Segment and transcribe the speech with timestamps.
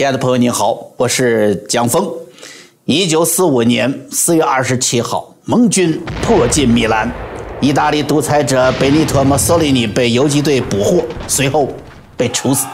[0.00, 2.10] 亲爱的朋友，你好，我是蒋峰。
[2.86, 7.12] 一九四五年四月二十七号，盟军迫近米兰，
[7.60, 11.68] 意大利独裁者贝尼托·墨索里尼被游击队捕获，随后
[12.16, 12.66] 被处死。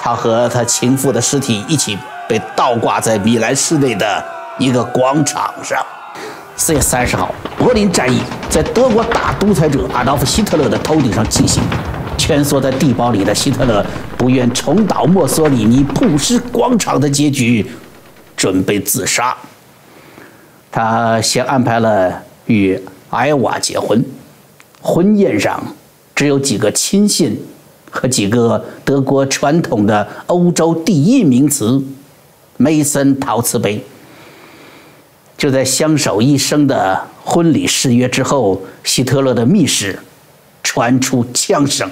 [0.00, 1.96] 他和他情妇的尸体一起
[2.28, 4.24] 被倒挂在米兰市内的
[4.58, 5.80] 一个广场上。
[6.56, 11.62] 四月三十号，柏林战役在德国大独裁者阿道夫·希特勒的头顶上进行。
[12.30, 13.84] 蜷缩在地堡里的希特勒
[14.16, 17.66] 不愿重蹈墨索里尼布什广场的结局，
[18.36, 19.36] 准备自杀。
[20.70, 24.04] 他先安排了与艾娃结婚，
[24.80, 25.60] 婚宴上
[26.14, 27.36] 只有几个亲信
[27.90, 31.82] 和几个德国传统的欧洲第一名词——
[32.56, 33.84] 梅森陶瓷杯。
[35.36, 39.98] 就在相守一生的婚礼誓约之后，希特勒的密室
[40.62, 41.90] 传出枪声。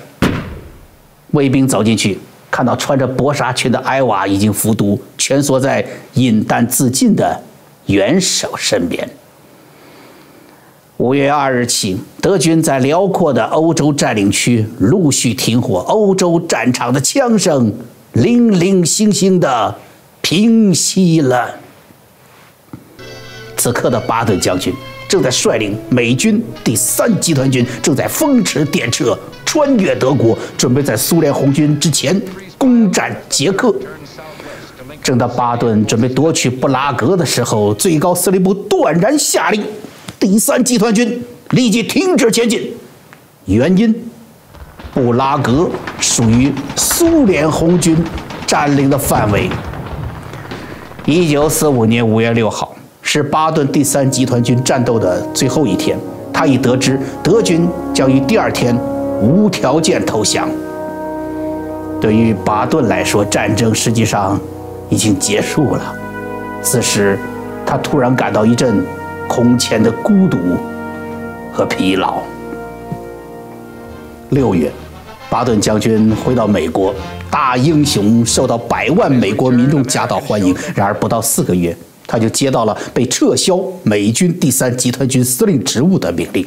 [1.33, 2.19] 卫兵走进去，
[2.51, 5.85] 看到穿着薄纱裙的艾娃已经服毒，蜷缩在
[6.15, 7.41] 饮弹自尽的
[7.87, 9.09] 元首身边。
[10.97, 17.73] 五月二日起，德军在辽阔的欧洲占领区陆续停火，欧洲战场的枪声
[18.15, 19.77] 零零星星的
[20.21, 21.55] 平息了。
[23.57, 24.73] 此刻的巴顿将军
[25.09, 29.17] 正在率领美军第三集团军，正在风驰电掣。
[29.49, 32.21] 穿越德国，准备在苏联红军之前
[32.59, 33.75] 攻占捷克。
[35.03, 39.65] 正当巴顿准备夺取布拉格的时候，最高司令部断然下令，
[40.21, 42.75] 第三集团军立即停止前进。
[43.47, 43.95] 原因，
[44.93, 47.97] 布拉格属于苏联红军
[48.47, 49.49] 占领的范围。
[51.07, 55.99] 一九四五年五月六号是巴顿第三集团军战斗的最后一天，
[56.35, 58.79] 他已得知德军将于第二天。
[59.21, 60.49] 无条件投降。
[62.01, 64.39] 对于巴顿来说，战争实际上
[64.89, 65.95] 已经结束了。
[66.63, 67.19] 此时，
[67.67, 68.85] 他突然感到一阵
[69.29, 70.39] 空前的孤独
[71.53, 72.23] 和疲劳。
[74.31, 74.71] 六月，
[75.29, 76.95] 巴顿将军回到美国，
[77.29, 80.55] 大英雄受到百万美国民众夹道欢迎。
[80.77, 86.47] 然而，不到四个月，他就接到了被撤销美军第三集团军司令职务的命令。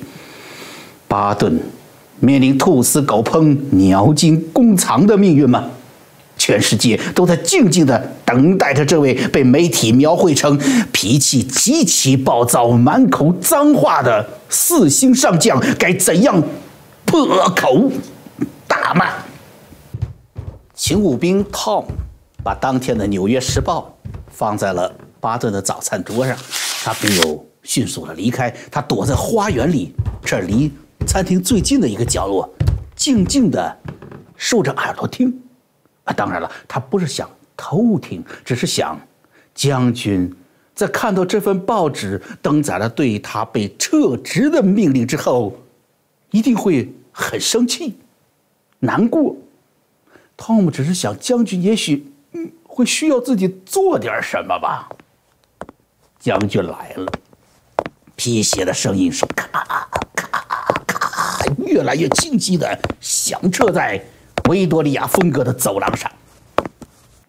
[1.10, 1.60] 巴顿。
[2.22, 5.66] 面临兔死狗烹、鸟尽弓藏的命运吗？
[6.38, 10.58] 全世界都在静静地等待着这位被媒体描绘成
[10.92, 16.42] 脾气极其暴躁、满口脏话的四星上将该怎样
[17.06, 17.92] 破口
[18.68, 19.08] 大骂。
[20.74, 21.86] 勤务兵 Tom
[22.44, 23.96] 把当天的《纽约时报》
[24.32, 26.36] 放在了巴顿的早餐桌上，
[26.84, 29.94] 他并又迅速地离开，他躲在花园里，
[30.26, 30.72] 这离。
[31.06, 32.50] 餐厅最近的一个角落，
[32.96, 33.78] 静静地
[34.36, 35.42] 竖着耳朵听。
[36.06, 39.00] 啊，当然了，他不是想偷听，只是想，
[39.54, 40.34] 将军
[40.74, 45.54] 在看到这份报纸登载了对他被撤职的命令之后，
[46.32, 48.00] 一定会很生气、
[48.80, 49.36] 难过。
[50.38, 52.12] 汤姆只是想，将军也许
[52.64, 54.90] 会需要自己做点什么吧。
[56.18, 57.12] 将军来了，
[58.16, 59.81] 皮鞋的声音是咔。
[61.82, 64.00] 越来越清晰地响彻在
[64.48, 66.12] 维多利亚风格的走廊上。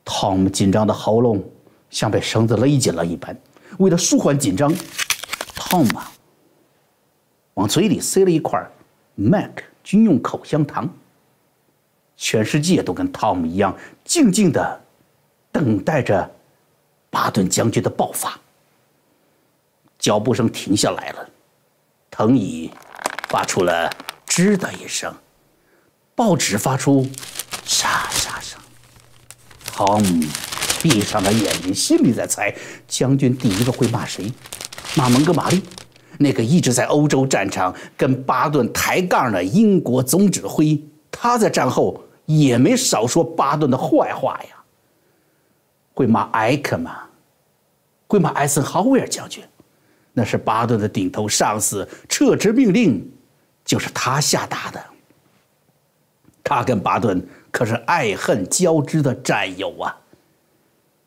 [0.04, 1.42] 汤姆紧张的喉咙
[1.88, 3.34] 像被绳子勒紧了一般。
[3.78, 4.70] 为了舒缓紧张，
[5.56, 5.98] 汤姆
[7.54, 8.62] 往嘴里塞了一块
[9.14, 9.50] Mac
[9.82, 10.86] 军用口香糖。
[12.18, 13.74] 全世界都跟汤姆一样，
[14.04, 14.80] 静静地
[15.50, 16.30] 等待着
[17.08, 18.38] 巴顿将军的爆发。
[19.98, 21.26] 脚步声停下来了，
[22.10, 22.70] 藤椅
[23.28, 23.90] 发出了。
[24.34, 25.14] 吱的一声，
[26.14, 27.06] 报纸发出
[27.66, 28.58] 沙沙声。
[29.62, 30.24] 汤姆
[30.80, 32.54] 闭上了眼睛，心里在猜：
[32.88, 34.32] 将军第一个会骂谁？
[34.96, 35.60] 骂蒙哥马利，
[36.16, 40.82] 那个一直在欧洲战场跟巴顿抬杠的英国总指挥。
[41.10, 44.56] 他在战后也没少说巴顿的坏话呀。
[45.92, 47.00] 会骂艾克吗？
[48.06, 49.44] 会骂艾森豪威尔将军？
[50.14, 53.11] 那是巴顿的顶头上司，撤职命令。
[53.64, 54.82] 就是他下达的。
[56.44, 59.96] 他跟巴顿可是爱恨交织的战友啊，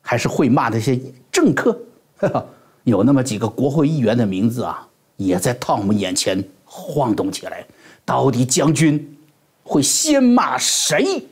[0.00, 0.98] 还是会骂那些
[1.30, 1.78] 政客，
[2.84, 7.66] 有那么几个国会议员的名字啊，也在汤姆眼前晃动起来。
[8.04, 9.18] 到底将军
[9.62, 11.26] 会先骂谁？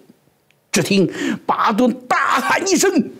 [0.70, 1.08] 只听
[1.46, 3.10] 巴顿大喊一声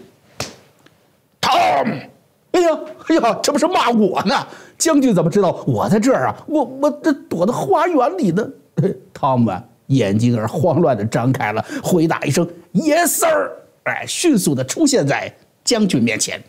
[1.40, 2.08] ：“Tom！”
[2.54, 4.46] 哎呀，哎呀，这不是骂我呢？
[4.78, 6.36] 将军怎么知道我在这儿啊？
[6.46, 8.48] 我我这躲在花园里呢。
[9.12, 9.52] 汤姆
[9.86, 13.50] 眼睛儿慌乱的张开了，回答一声：“Yes, sir。”
[13.84, 16.42] 哎，迅速的出现在将军面前。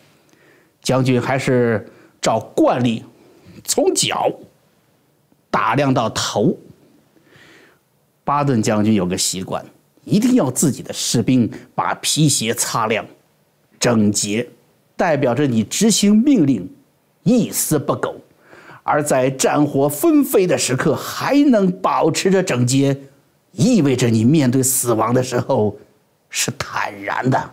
[0.82, 1.92] 将军还是
[2.22, 3.04] 照惯例，
[3.64, 4.32] 从脚
[5.50, 6.56] 打量到头。
[8.24, 9.64] 巴顿将军有个习惯，
[10.04, 13.06] 一定要自己的士兵把皮鞋擦亮、
[13.80, 14.48] 整洁，
[14.96, 16.70] 代表着你执行命令
[17.24, 18.16] 一丝不苟；
[18.84, 22.98] 而在战火纷飞的时刻还能保持着整洁，
[23.52, 25.78] 意味着你面对死亡的时候
[26.30, 27.52] 是坦然的。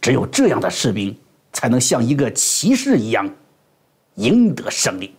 [0.00, 1.16] 只有这样的士兵，
[1.52, 3.28] 才能像一个骑士一样
[4.16, 5.14] 赢得胜利。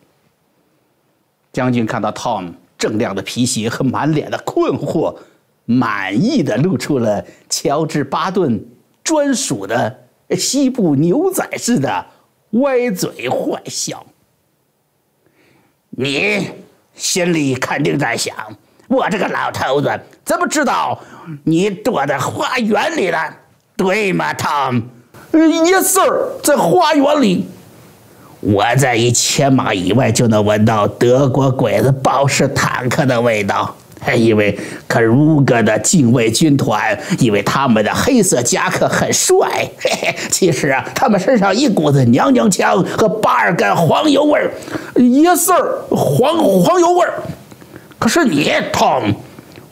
[1.51, 2.53] 将军看到 Tom。
[2.77, 5.17] 锃亮的皮鞋和满脸的困惑，
[5.63, 8.63] 满意的露出了乔治·巴顿
[9.01, 12.05] 专属的西部牛仔似的
[12.51, 14.05] 歪嘴坏笑。
[15.89, 16.49] 你
[16.95, 18.35] 心里肯定在想：
[18.87, 20.99] 我这个老头子怎么知道
[21.43, 23.35] 你躲在花园里了？
[23.77, 27.45] 对吗，Tom？Yes, sir，在花园里。
[28.39, 33.75] 我在一千码以外就能闻到德国鬼子豹式坦克的味道，
[34.13, 34.57] 因为
[34.87, 39.47] 克鲁格的禁卫军团，因为他们的黑色夹克很帅。
[39.79, 44.51] 嘿嘿，其实啊，他们身上一股子娘娘腔和巴尔干黄油味儿。
[44.95, 47.13] Yes, sir，黄黄油味儿。
[47.97, 49.15] 可是你，Tom。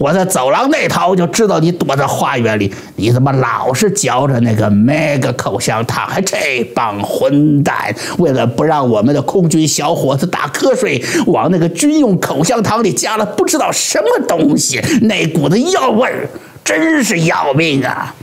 [0.03, 6.05] 我在走廊那头就知道你躲在花园里，你怎么老是嚼着那个 Meg 口香糖？
[6.05, 16.27] 还这帮混蛋，为了不让我们的空军小伙子打瞌睡，往那个军用口香糖里加了不知道什么东西，那股子药味儿
[16.65, 18.13] 真是要命啊！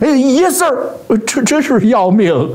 [0.00, 0.62] 哎，Yes，
[1.26, 2.50] 这真是要命。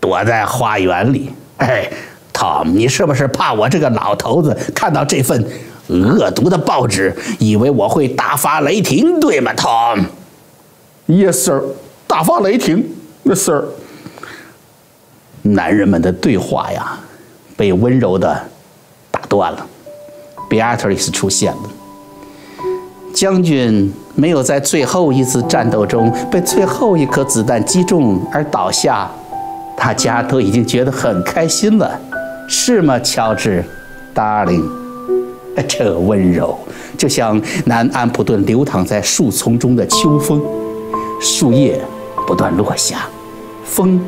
[0.00, 1.88] 躲在花园里，哎
[2.32, 5.46] ，Tom，你是不是怕我这个老头子看到这份？
[5.88, 11.62] 恶毒的报纸以为我会大发雷霆，对吗，Tom？Yes, sir。
[12.06, 12.84] 大发雷霆
[13.24, 13.64] ，Yes, sir。
[15.42, 16.98] 男人们的对话呀，
[17.56, 18.44] 被温柔的
[19.10, 19.66] 打断了。
[20.48, 21.62] Beatrice 出现了。
[23.12, 29.10] 将军没有在最后一次战斗中被最后一颗子弹击中而倒下，
[29.76, 32.00] 大家都已经觉得很开心了，
[32.48, 33.64] 是吗，乔治
[34.14, 34.83] ，Darling？
[35.68, 36.58] 这温柔，
[36.98, 40.42] 就像南安普顿流淌在树丛中的秋风，
[41.20, 41.80] 树叶
[42.26, 43.06] 不断落下，
[43.64, 44.00] 风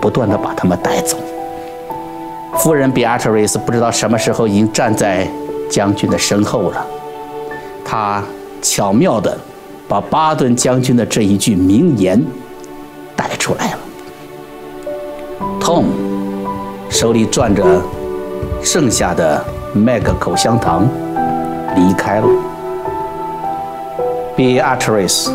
[0.00, 1.16] 不断的把它们带走。
[2.58, 5.30] 夫人比阿特瑞斯不知道什么时候已经站在
[5.70, 6.84] 将军的身后了，
[7.84, 8.22] 他
[8.60, 9.38] 巧妙的
[9.86, 12.20] 把巴顿将军的这一句名言
[13.14, 13.78] 带出来了。
[15.60, 15.84] Tom
[16.90, 17.64] 手里攥着
[18.60, 19.44] 剩下的。
[19.72, 20.88] 麦克口香糖
[21.76, 22.26] 离开了。
[24.36, 25.30] Beatrice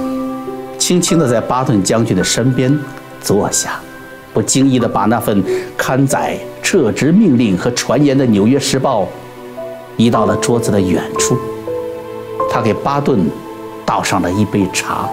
[0.77, 2.77] 轻轻地在巴顿将军的身边
[3.21, 3.79] 坐下，
[4.33, 5.43] 不经意地把那份
[5.77, 9.03] 刊载撤职命令和传言的《纽约时报》
[9.95, 11.37] 移到了桌子的远处。
[12.51, 13.29] 他给巴顿
[13.85, 15.07] 倒上了一杯茶，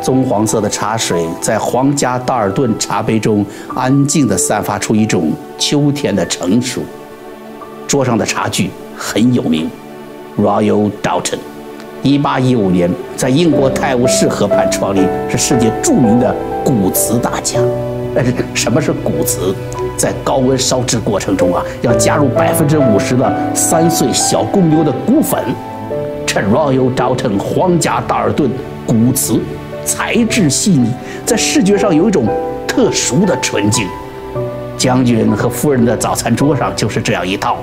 [0.00, 6.82] 棕黄色的茶水在皇家道尔顿茶杯中安静地散发出一种秋天的成熟。
[7.92, 9.70] 桌上的茶具很有名
[10.40, 11.36] ，Royal Dalton，
[12.02, 16.34] 一八一五年在英国泰晤士河畔创立，是世界著名的
[16.64, 17.60] 古瓷大家。
[18.14, 19.54] 但是什么是古瓷？
[19.94, 25.38] 在高温烧制过程中啊，要加入百分之五十的三岁小公牛的骨粉。
[26.26, 28.50] 这 Royal Dalton 皇家道尔顿
[28.86, 29.38] 古瓷
[29.84, 30.90] 材质细腻，
[31.26, 32.26] 在视觉上有一种
[32.66, 33.86] 特殊的纯净。
[34.78, 37.58] 将军和夫人的早餐桌上就是这样一套。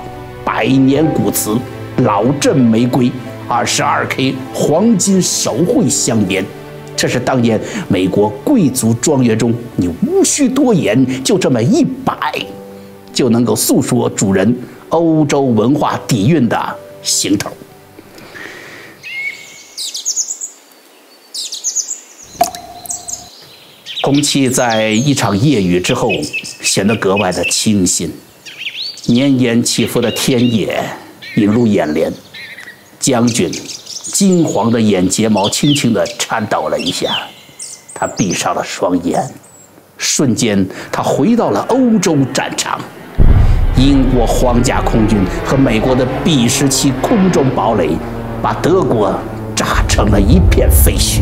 [0.52, 1.56] 百年古瓷
[1.98, 3.08] 老镇玫瑰
[3.46, 6.44] 二十二 K 黄金手绘香烟，
[6.96, 12.16] 这是当年美国贵族庄园中，你无需多言，就这么一摆，
[13.12, 14.52] 就能够诉说主人
[14.88, 17.48] 欧洲文化底蕴的行头。
[24.02, 26.10] 空气在一场夜雨之后
[26.60, 28.12] 显得格外的清新。
[29.10, 30.80] 绵延起伏的天野
[31.34, 32.12] 映入眼帘，
[33.00, 37.08] 将军金黄的眼睫毛轻轻地颤抖了一下，
[37.92, 39.20] 他闭上了双眼，
[39.98, 42.80] 瞬间他回到了欧洲战场，
[43.76, 47.90] 英国皇家空军和美国的 B 十七空中堡垒
[48.40, 49.12] 把德国
[49.56, 51.20] 炸成了一片废墟。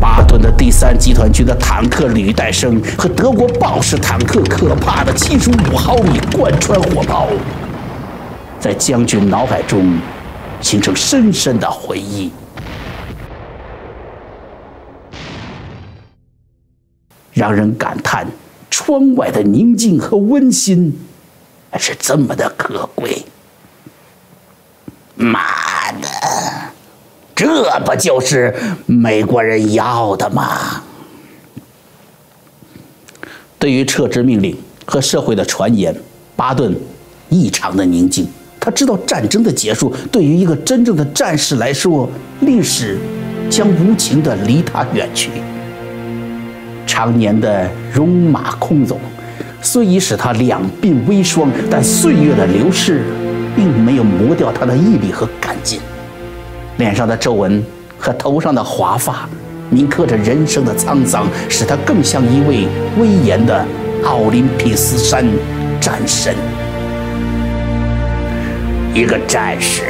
[0.00, 7.28] 巴顿的第三集团军的坦克履带声和德国豹式坦克可怕的七十五毫米贯穿火炮，
[8.60, 9.98] 在将军脑海中
[10.60, 12.30] 形成深深的回忆，
[17.32, 18.26] 让人感叹
[18.70, 20.98] 窗外的宁静和温馨
[21.70, 23.24] 还是这么的可贵。
[25.16, 26.08] 妈的！
[27.34, 28.54] 这不就是
[28.86, 30.82] 美国人要的吗？
[33.58, 35.94] 对于撤职命令和社会的传言，
[36.36, 36.74] 巴顿
[37.30, 38.28] 异常的宁静。
[38.60, 42.08] 他知道战争的结束对于一个真正的战士来说，
[42.40, 42.98] 历史
[43.50, 45.30] 将无情的离他远去。
[46.86, 48.96] 常年的戎马倥偬，
[49.60, 53.02] 虽已使他两鬓微霜，但岁月的流逝
[53.56, 55.80] 并没有磨掉他的毅力和干劲。
[56.78, 57.62] 脸上的皱纹
[57.98, 59.28] 和头上的华发，
[59.70, 62.66] 铭刻着人生的沧桑，使他更像一位
[62.98, 63.64] 威严的
[64.04, 65.24] 奥林匹斯山
[65.80, 66.34] 战神。
[68.92, 69.82] 一个战士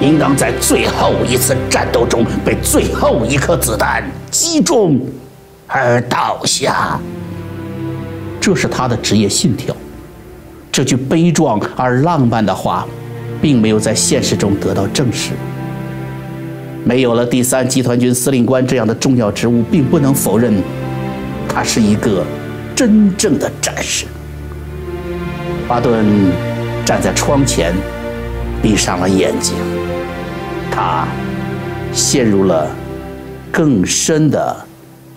[0.00, 5.00] 应当在最后一次战斗中被最后一颗子弹击中
[5.66, 6.98] 而倒下，
[8.40, 9.74] 这是他的职业信条。
[10.72, 12.86] 这句悲壮而浪漫的话，
[13.42, 15.32] 并没有在现实中得到证实。
[16.84, 20.54] 没有了第三集团军司令官这样的重要职务，并不能否认
[21.48, 22.24] 他是一个
[22.74, 24.06] 真正的战士。
[25.68, 26.04] 巴顿
[26.84, 27.74] 站在窗前。
[28.62, 29.54] 闭上了眼睛，
[30.70, 31.08] 他
[31.94, 32.70] 陷入了
[33.50, 34.54] 更深的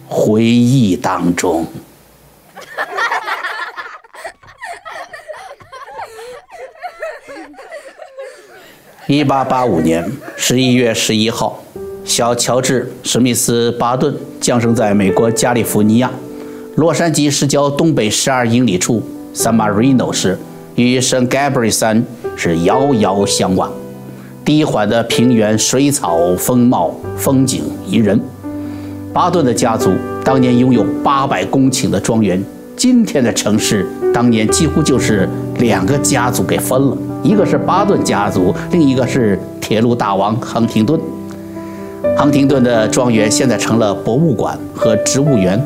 [0.07, 1.67] 回忆当中。
[9.07, 11.61] 一八八五年十一月十一号，
[12.05, 16.09] 小乔治·史密斯·巴顿降生在美国加利福尼亚
[16.75, 19.03] 洛杉矶市郊东北十二英里处
[19.35, 20.39] San Marino 市，
[20.75, 22.05] 与圣 Gabriel 山。
[22.35, 23.71] 是遥遥相望，
[24.43, 28.19] 低缓的平原，水草丰茂，风景宜人。
[29.13, 29.91] 巴顿的家族
[30.23, 32.43] 当年拥有八百公顷的庄园，
[32.75, 35.29] 今天的城市当年几乎就是
[35.59, 40.99] 两个家族给分了，一个是巴顿家族，另一个是铁路大王亨廷顿。
[42.17, 45.59] 亨廷顿的庄园现在成了博物馆和植物园，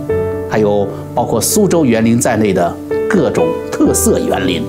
[0.50, 2.72] 还有包括苏州园林在内的
[3.10, 4.64] 各种特色园林。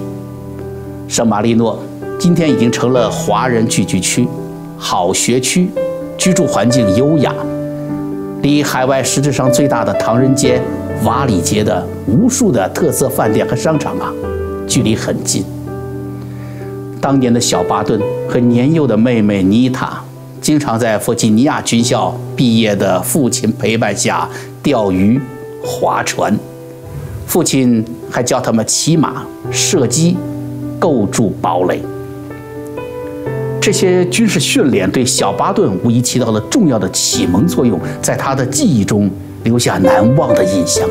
[1.06, 1.78] 圣马力诺。
[2.18, 4.26] 今天已经成了华人聚居区，
[4.76, 5.70] 好学区，
[6.16, 7.32] 居住环境优雅，
[8.42, 10.60] 离海外实质上最大的唐人街、
[11.04, 14.12] 瓦里街的无数的特色饭店和商场啊，
[14.66, 15.44] 距离很近。
[17.00, 20.02] 当年的小巴顿和年幼的妹妹妮塔，
[20.40, 24.28] 经常在弗吉尼亚军校毕业的父亲陪伴下
[24.62, 25.20] 钓鱼、
[25.62, 26.36] 划船，
[27.26, 30.16] 父亲还教他们骑马、射击、
[30.78, 31.80] 构筑堡垒。
[33.60, 39.10] 这些军事训练对小巴顿无疑起到了重要的启蒙作用，在他的记忆中
[39.44, 40.88] 留下难忘的印象。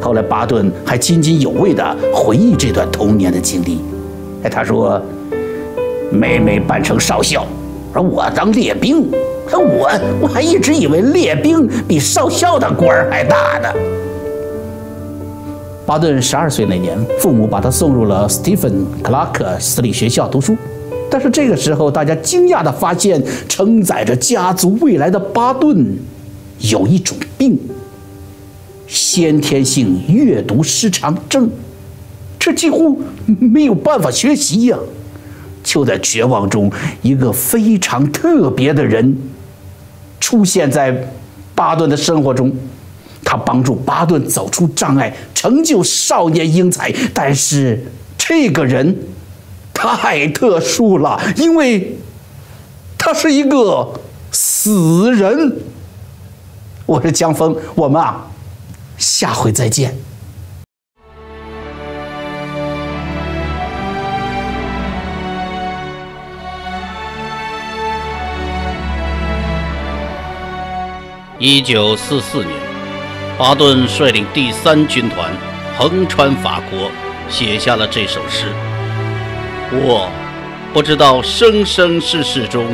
[0.00, 3.80] 后来，巴顿还津津有味地回忆这段童年的经历。
[4.42, 5.00] 哎，他说
[6.12, 7.46] ：“妹妹扮成少校，
[7.92, 9.10] 而我当列兵。
[9.50, 9.90] 我
[10.20, 13.68] 我还一直以为列兵比少校的官儿还大呢。”
[15.86, 18.70] 巴顿十二岁那年，父母把他送入了斯蒂芬·
[19.02, 20.56] 克拉克私立学校读书。
[21.10, 25.96] 但是这个时候，大家惊讶地发现，承载着家族未来的巴顿
[26.58, 27.58] 有一种病——
[28.86, 31.50] 先天性阅读失常症，
[32.48, 34.78] 这几乎没有办法学习呀！
[35.62, 39.18] 就在绝望中，一个非常特别的人
[40.18, 41.12] 出现在
[41.54, 42.50] 巴顿的生活中，
[43.22, 46.90] 他帮助巴顿走出障碍，成就少年英才。
[47.12, 47.84] 但是
[48.16, 48.96] 这个人……
[49.74, 51.98] 太特殊了，因为
[52.96, 53.92] 他是一个
[54.32, 55.52] 死人。
[56.86, 58.26] 我是江峰，我们啊，
[58.96, 59.94] 下回再见。
[71.40, 72.50] 一九四四年，
[73.38, 75.30] 巴顿率领第三军团
[75.76, 76.90] 横穿法国，
[77.28, 78.46] 写下了这首诗。
[79.70, 80.10] 我
[80.72, 82.66] 不知道生生世世中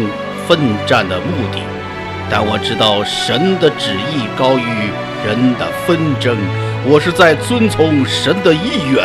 [0.48, 1.58] 奋战的目的，
[2.30, 4.64] 但我知道神的旨意高于
[5.26, 6.34] 人的纷争。
[6.86, 9.04] 我是在遵从神的意愿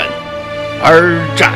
[0.82, 1.54] 而战。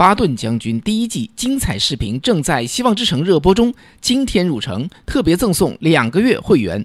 [0.00, 6.82] 巴顿将军第一季精彩视频正在希望之城热播中，今天入城特别赠送两个月会员。